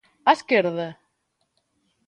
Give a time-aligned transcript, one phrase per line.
[0.29, 0.87] A esquerda?